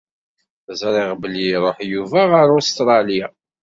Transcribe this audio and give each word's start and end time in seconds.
Ẓriɣ 0.79 1.09
belli 1.21 1.45
iruḥ 1.53 1.77
Yuba 1.91 2.21
ɣer 2.31 2.47
Ustralya. 2.57 3.27